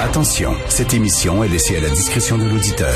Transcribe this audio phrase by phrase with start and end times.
[0.00, 2.94] Attention, cette émission est laissée à la discrétion de l'auditeur.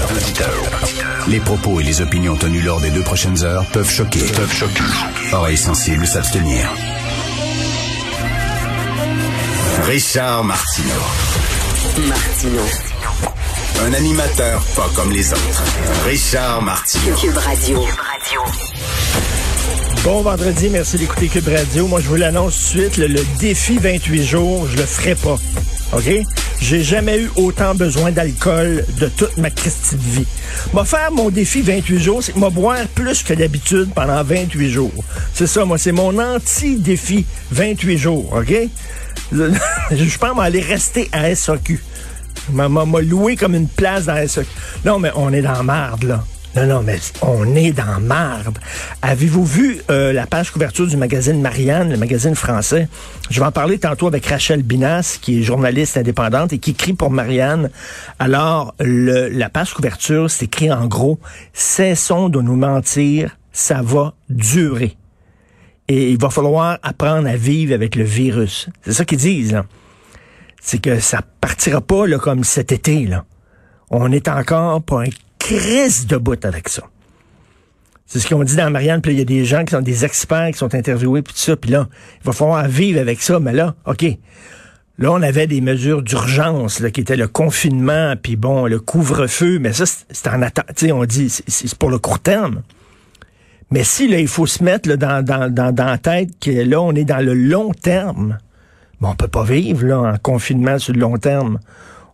[1.29, 4.21] Les propos et les opinions tenues lors des deux prochaines heures peuvent choquer.
[4.35, 4.83] Peuvent choquer.
[5.33, 6.69] Oreilles sensibles s'abstenir.
[9.87, 10.89] Richard Martineau.
[12.09, 12.63] Martino.
[13.87, 15.63] Un animateur pas comme les autres.
[16.07, 17.17] Richard Martineau.
[17.17, 17.85] Cube Radio.
[20.05, 21.87] Bon vendredi, merci d'écouter Cube Radio.
[21.87, 25.15] Moi, je vous l'annonce tout de suite, le, le défi 28 jours, je le ferai
[25.15, 25.37] pas.
[25.93, 26.09] OK?
[26.61, 30.27] J'ai jamais eu autant besoin d'alcool de toute ma Christie de vie.
[30.73, 35.05] Moi, faire mon défi 28 jours, c'est moi boire plus que d'habitude pendant 28 jours.
[35.33, 38.55] C'est ça, moi, c'est mon anti-défi 28 jours, OK?
[39.33, 41.83] Je, pense m'aller rester à SAQ.
[42.53, 44.49] M'a m'a loué comme une place dans SAQ.
[44.85, 46.25] Non, mais on est dans la là.
[46.57, 48.59] Non, non, mais on est dans marde.
[49.03, 52.89] Avez-vous vu euh, la page couverture du magazine Marianne, le magazine français?
[53.31, 56.93] Je vais en parler tantôt avec Rachel Binas, qui est journaliste indépendante et qui écrit
[56.93, 57.71] pour Marianne.
[58.19, 61.21] Alors, la page couverture, c'est écrit en gros,
[61.53, 64.97] cessons de nous mentir, ça va durer.
[65.87, 68.69] Et il va falloir apprendre à vivre avec le virus.
[68.85, 69.63] C'est ça qu'ils disent.
[70.61, 73.25] C'est que ça partira pas là, comme cet été, là.
[73.89, 75.11] On est encore pas un
[75.57, 76.83] crise de bout avec ça.
[78.07, 80.05] C'est ce qu'on dit dans Marianne, puis il y a des gens qui sont des
[80.05, 81.89] experts qui sont interviewés, puis tout ça, puis là,
[82.23, 84.05] il va falloir vivre avec ça, mais là, OK.
[84.99, 89.73] Là, on avait des mesures d'urgence, qui étaient le confinement, puis bon, le couvre-feu, mais
[89.73, 92.63] ça, c'est en attente, on dit, c'est pour le court terme.
[93.73, 96.81] Mais si, là, il faut se mettre dans, dans, dans, dans la tête que là,
[96.81, 98.39] on est dans le long terme,
[99.01, 101.59] bon, on peut pas vivre, là, en confinement sur le long terme.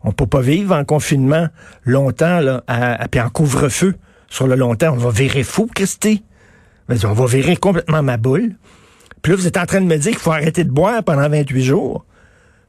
[0.06, 1.48] On peut pas vivre en confinement
[1.84, 2.62] longtemps, là,
[3.10, 3.96] puis en couvre-feu
[4.28, 4.94] sur le long terme.
[4.94, 6.24] On va virer fou, Christy.
[6.88, 8.54] Mais on va virer complètement ma boule.
[9.20, 11.28] Puis là, vous êtes en train de me dire qu'il faut arrêter de boire pendant
[11.28, 12.06] 28 jours.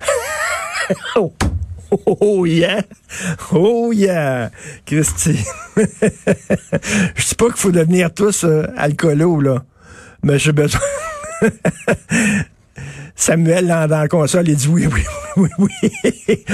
[1.16, 1.32] oh.
[1.90, 2.82] Oh yeah!
[3.54, 4.52] Oh yeah!
[4.86, 5.40] Christy.
[5.78, 9.64] Je dis pas qu'il faut devenir tous euh, alcoolos, là.
[10.22, 10.82] Mais j'ai besoin.
[13.20, 15.04] Samuel, dans, dans la console, il dit oui, oui,
[15.38, 16.46] oui, oui.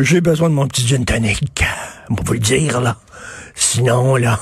[0.00, 1.64] J'ai besoin de mon petit gin tonic.
[2.10, 2.96] On peut le dire, là.
[3.54, 4.40] Sinon, là,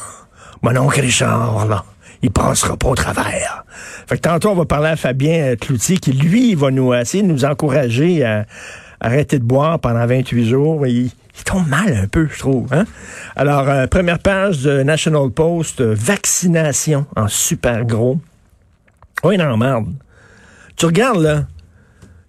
[0.63, 1.85] mon oncle Richard, là,
[2.23, 3.65] il passera pas au travers.
[4.07, 7.29] Fait que tantôt, on va parler à Fabien Cloutier, qui, lui, va nous essayer de
[7.29, 8.47] nous encourager à
[9.01, 10.87] arrêter de boire pendant 28 jours.
[10.87, 12.73] Il, il tombe mal un peu, je trouve.
[12.73, 12.87] Hein?
[13.37, 18.19] Alors, euh, première page de National Post, euh, vaccination en super gros.
[19.23, 19.93] Oui, non, merde.
[20.77, 21.47] Tu regardes, là,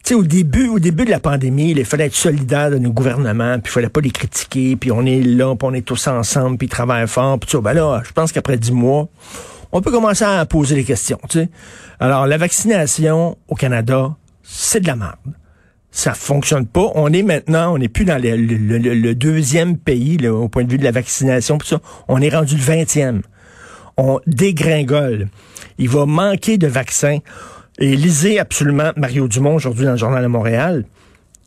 [0.04, 2.92] tu sais, au début, au début de la pandémie, il fallait être solidaire de nos
[2.92, 6.08] gouvernements, puis il fallait pas les critiquer, puis on est là, puis on est tous
[6.08, 7.62] ensemble, puis ils travaillent fort, puis tout ça.
[7.62, 9.08] Ben là, je pense qu'après dix mois,
[9.72, 11.50] on peut commencer à poser des questions, tu sais.
[12.02, 15.16] Alors, la vaccination au Canada, c'est de la merde.
[15.90, 16.92] Ça fonctionne pas.
[16.96, 20.84] On est maintenant, on n'est plus dans le, deuxième pays au point de vue de
[20.84, 21.80] la vaccination, puis ça.
[22.08, 23.22] On est rendu le vingtième.
[23.96, 25.30] On dégringole.
[25.78, 27.20] Il va manquer de vaccins.
[27.80, 30.86] Et lisez absolument Mario Dumont aujourd'hui dans le Journal de Montréal.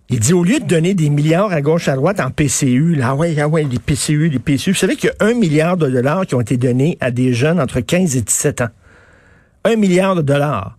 [0.08, 3.08] Il dit, au lieu de donner des milliards à gauche, à droite en PCU, là,
[3.10, 5.76] ah ouais, ah ouais, les PCU, les PCU, vous savez qu'il y a un milliard
[5.76, 8.68] de dollars qui ont été donnés à des jeunes entre 15 et 17 ans.
[9.64, 10.78] Un milliard de dollars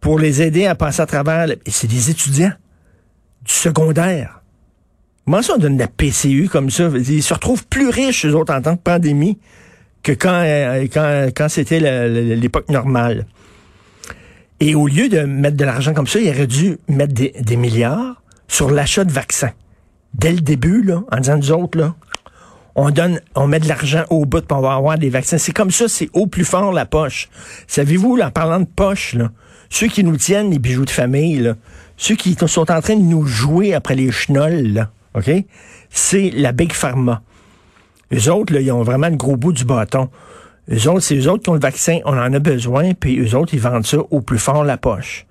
[0.00, 2.52] pour les aider à passer à travers, et c'est des étudiants
[3.44, 4.42] du secondaire.
[5.24, 6.90] Comment ça, on donne de la PCU comme ça?
[6.94, 9.38] Ils se retrouvent plus riches, eux autres, en tant que pandémie,
[10.02, 11.80] que quand, euh, quand, quand c'était
[12.36, 13.26] l'époque normale.
[14.60, 18.22] Et au lieu de mettre de l'argent comme ça, il aurait dû mettre des, milliards
[18.48, 19.52] sur l'achat de vaccins.
[20.14, 21.94] Dès le début, là, en disant nous autres, là,
[22.76, 25.38] on donne, on met de l'argent au bout pour avoir des vaccins.
[25.38, 27.28] C'est comme ça, c'est au plus fort la poche.
[27.66, 29.30] Savez-vous, en parlant de poche, là,
[29.70, 31.54] ceux qui nous tiennent les bijoux de famille, là,
[31.96, 35.30] ceux qui sont en train de nous jouer après les chenolles, OK?
[35.90, 37.22] C'est la Big Pharma.
[38.12, 40.10] Eux autres, là, ils ont vraiment le gros bout du bâton.
[40.70, 43.36] Eux autres, c'est eux autres qui ont le vaccin, on en a besoin, puis eux
[43.36, 45.26] autres, ils vendent ça au plus fort la poche.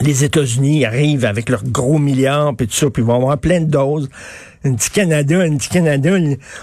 [0.00, 3.60] les États-Unis arrivent avec leurs gros milliards, puis tout ça, puis ils vont avoir plein
[3.60, 4.08] de doses.
[4.64, 6.16] Un petit Canada, un petit Canada,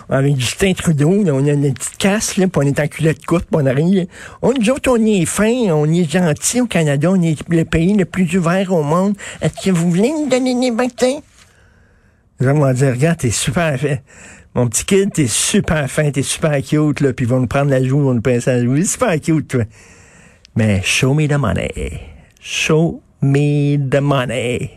[0.10, 3.25] avec Justin Trudeau, là, on a une petite casse, là, puis on est en culotte
[3.25, 4.07] courte, puis on arrive.
[4.42, 7.94] On, nous autres, on est fin, on est gentil au Canada, on est le pays
[7.94, 9.16] le plus ouvert au monde.
[9.42, 11.19] Est-ce que vous voulez nous donner des vaccins?
[12.39, 13.97] Les gens vont dire, regarde, t'es super fin.
[14.55, 17.71] Mon petit kid, t'es super fin, t'es super cute, là, puis ils vont nous prendre
[17.71, 18.81] la joue, ils vont nous pincer la joue.
[18.83, 19.63] super cute, toi.
[20.55, 22.01] Mais show me the money.
[22.39, 24.71] Show me the money.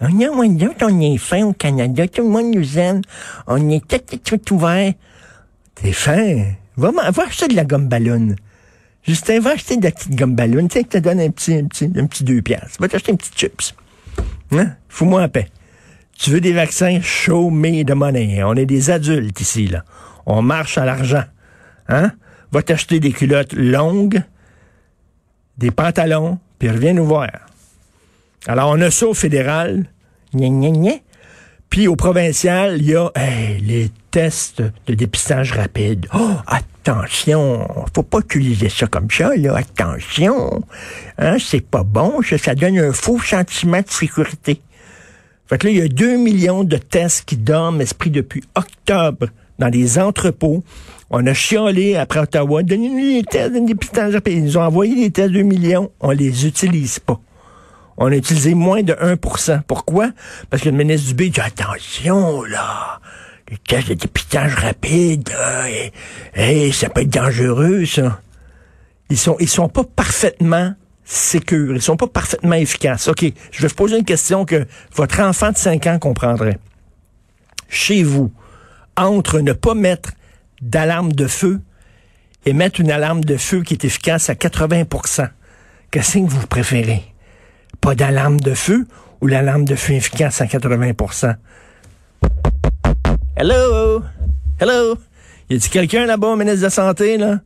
[0.00, 3.02] On a, on, d'autres, on est fin au Canada, tout le monde nous aime.
[3.46, 4.92] On est tout, tout, tout ouvert.
[5.74, 6.44] T'es fin.
[6.76, 8.34] Va, va acheter de la gomme ballon.
[9.02, 10.68] Justin, va acheter de la petite gomme ballon.
[10.68, 12.80] Tu sais, que te donne un petit, un petit, un petit deux piastres.
[12.80, 13.74] Va t'acheter une petite chips.
[14.52, 14.72] Hein?
[14.88, 15.48] Fous-moi en paix.
[16.20, 17.00] Tu veux des vaccins?
[17.00, 18.44] Show me the money.
[18.44, 19.84] On est des adultes ici, là.
[20.26, 21.24] On marche à l'argent.
[21.88, 22.12] Hein?
[22.52, 24.22] Va t'acheter des culottes longues,
[25.56, 27.30] des pantalons, puis reviens nous voir.
[28.46, 29.86] Alors, on a ça au fédéral.
[31.70, 33.10] Puis au provincial, il y a
[33.62, 36.06] les tests de dépistage rapide.
[36.12, 39.56] Oh, attention, faut pas utiliser ça comme ça, là.
[39.56, 40.62] Attention.
[41.16, 44.60] Hein, c'est pas bon, ça donne un faux sentiment de sécurité.
[45.50, 49.26] Fait que là, il y a 2 millions de tests qui dorment, esprit, depuis octobre
[49.58, 50.64] dans les entrepôts.
[51.10, 52.62] On a chiolé après Ottawa.
[52.62, 54.38] Donnez-nous les tests dépistage rapide.
[54.38, 55.90] Ils nous ont envoyé des tests 2 millions.
[56.00, 57.20] On les utilise pas
[58.00, 60.10] on a utilisé moins de 1% Pourquoi?
[60.48, 62.98] Parce que le ministre Dubé dit attention, là,
[63.50, 65.28] les tests de dépistage rapide,
[66.34, 68.20] et, ça peut être dangereux, ça.
[69.10, 70.72] Ils sont, ils sont pas parfaitement
[71.04, 73.08] sécures, ils sont pas parfaitement efficaces.
[73.08, 76.58] OK, je vais vous poser une question que votre enfant de 5 ans comprendrait.
[77.68, 78.32] Chez vous,
[78.96, 80.12] entre ne pas mettre
[80.60, 81.60] d'alarme de feu
[82.46, 85.28] et mettre une alarme de feu qui est efficace à 80%
[85.90, 87.02] qu'est-ce que vous préférez?
[87.80, 88.86] pas d'alarme de feu
[89.20, 91.36] ou l'alarme de feu efficace à 80%
[93.36, 94.02] Hello?
[94.60, 94.98] Hello?
[95.48, 97.40] Y a-t-il quelqu'un là-bas au ministre de la Santé, là?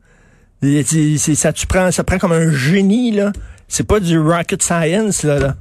[1.34, 3.32] Ça, tu prends, ça prend comme un génie, là.
[3.68, 5.56] C'est pas du rocket science, là.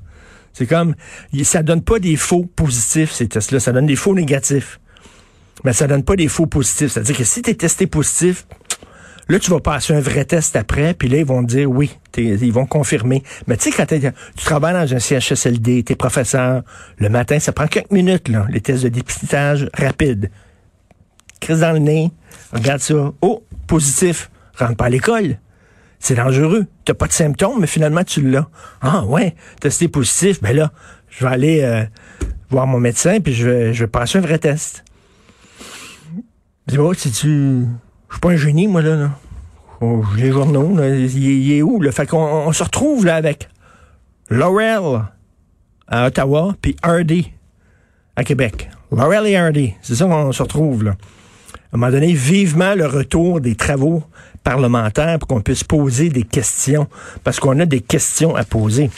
[0.54, 0.96] C'est comme,
[1.44, 3.60] ça donne pas des faux positifs, ces tests-là.
[3.60, 4.80] Ça donne des faux négatifs.
[5.64, 6.92] Mais ça donne pas des faux positifs.
[6.92, 8.46] C'est-à-dire que si tu es testé positif,
[9.30, 11.92] Là, tu vas passer un vrai test après, puis là, ils vont te dire oui,
[12.18, 13.24] ils vont confirmer.
[13.48, 16.64] Mais tu sais, quand tu travailles dans un CHSLD, t'es professeur,
[16.98, 20.30] le matin, ça prend quelques minutes, là, les tests de dépistage rapide.
[21.40, 22.12] Crise dans le nez,
[22.52, 23.14] regarde ça.
[23.22, 25.40] Oh, positif, rentre pas à l'école.
[26.00, 26.66] C'est dangereux.
[26.86, 28.48] T'as pas de symptômes, mais finalement, tu l'as.
[28.82, 30.72] Ah ouais, testé positif, ben là,
[31.10, 31.84] je vais aller euh,
[32.50, 34.84] voir mon médecin, puis je vais, je vais passer un vrai test.
[36.68, 37.66] Dis-moi, si tu
[38.14, 38.96] je suis pas un génie, moi, là.
[38.96, 39.10] là.
[39.82, 41.82] Oh, les journaux, il, est où?
[41.82, 41.92] Là?
[41.92, 43.50] Fait qu'on on se retrouve là avec
[44.30, 45.02] Laurel
[45.88, 47.34] à Ottawa, puis Hardy
[48.16, 48.70] à Québec.
[48.92, 50.96] Laurel et Hardy, c'est ça qu'on se retrouve là.
[51.74, 54.04] Un moment donné, vivement le retour des travaux
[54.44, 56.88] parlementaires pour qu'on puisse poser des questions,
[57.24, 58.92] parce qu'on a des questions à poser.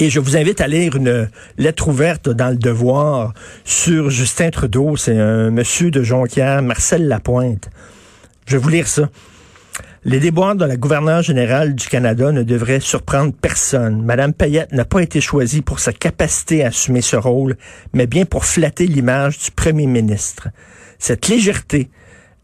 [0.00, 1.28] Et je vous invite à lire une
[1.58, 3.34] lettre ouverte dans le devoir
[3.66, 4.96] sur Justin Trudeau.
[4.96, 7.68] C'est un monsieur de Jonquière, Marcel Lapointe.
[8.46, 9.10] Je vais vous lire ça.
[10.04, 14.02] Les déboires de la gouverneure générale du Canada ne devraient surprendre personne.
[14.02, 17.56] Madame Payette n'a pas été choisie pour sa capacité à assumer ce rôle,
[17.92, 20.48] mais bien pour flatter l'image du premier ministre.
[21.02, 21.90] Cette légèreté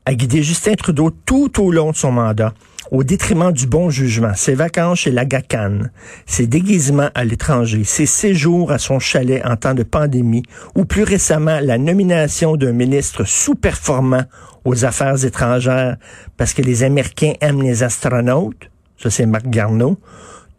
[0.04, 2.54] a guidé Justin Trudeau tout au long de son mandat
[2.90, 5.82] au détriment du bon jugement, ses vacances chez l'Agacan,
[6.26, 10.42] ses déguisements à l'étranger, ses séjours à son chalet en temps de pandémie,
[10.74, 14.24] ou plus récemment la nomination d'un ministre sous-performant
[14.64, 15.96] aux affaires étrangères
[16.36, 20.00] parce que les Américains aiment les astronautes, ça c'est Marc Garneau,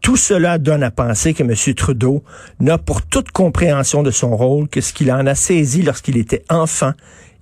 [0.00, 1.74] tout cela donne à penser que M.
[1.74, 2.24] Trudeau
[2.60, 6.44] n'a pour toute compréhension de son rôle que ce qu'il en a saisi lorsqu'il était
[6.48, 6.92] enfant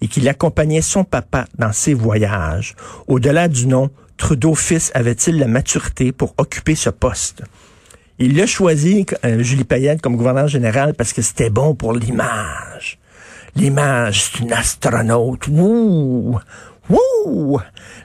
[0.00, 2.74] et qu'il accompagnait son papa dans ses voyages.
[3.06, 7.42] Au-delà du nom, Trudeau fils avait-il la maturité pour occuper ce poste?
[8.18, 12.98] Il l'a choisi, euh, Julie Payette, comme gouverneur général parce que c'était bon pour l'image.
[13.54, 15.46] L'image, c'est une astronaute.
[15.46, 16.38] Wouh!
[16.90, 17.60] Wouh!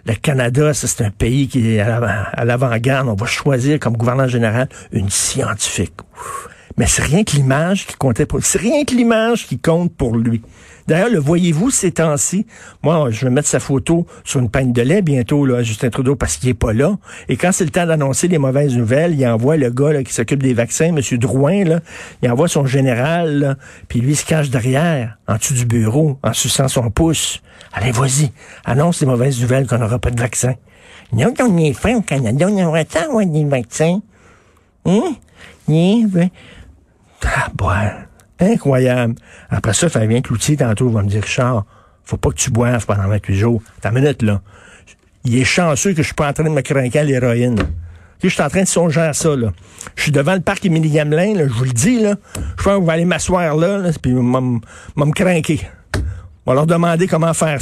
[0.05, 3.07] Le Canada, c'est un pays qui est à l'avant-garde.
[3.07, 5.93] On va choisir comme gouverneur général une scientifique.
[6.77, 10.15] Mais c'est rien que l'image qui comptait pour C'est rien que l'image qui compte pour
[10.15, 10.41] lui.
[10.87, 12.45] D'ailleurs, le voyez-vous ces temps-ci?
[12.81, 16.15] Moi, je vais mettre sa photo sur une peigne de lait bientôt, là, Justin Trudeau,
[16.15, 16.97] parce qu'il est pas là.
[17.29, 20.43] Et quand c'est le temps d'annoncer les mauvaises nouvelles, il envoie le gars qui s'occupe
[20.43, 20.99] des vaccins, M.
[21.17, 21.79] Drouin, là,
[22.21, 26.33] il envoie son général, puis lui il se cache derrière, en dessous du bureau, en
[26.33, 27.41] suçant son pouce.
[27.71, 28.31] Allez, vas-y,
[28.65, 30.53] annonce les mauvaises nouvelles qu'on n'aura pas de vaccin.
[31.11, 33.99] Nous, on est fin au Canada, on aurait tant des vaccins.
[35.67, 36.29] Ben.
[37.23, 38.12] Ah, boire.
[38.39, 39.15] Incroyable.
[39.49, 41.65] Après ça, vient Cloutier tantôt, va me dire, Richard,
[42.03, 43.61] faut pas que tu boives pendant 28 jours.
[43.83, 44.41] Une minute, là.
[45.25, 47.59] Il est chanceux que je suis pas en train de me craquer à l'héroïne.
[48.21, 49.51] Je suis en train de songer à ça, là.
[49.95, 52.15] Je suis devant le parc Émilie Gamelin, là, je vous le dis, là.
[52.57, 55.61] Je vais aller m'asseoir là, là, puis me craquer.
[56.45, 57.61] On va leur demander comment faire